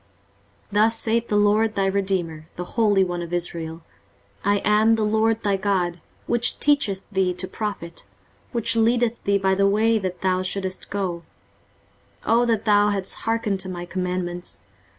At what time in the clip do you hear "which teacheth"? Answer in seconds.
6.25-7.03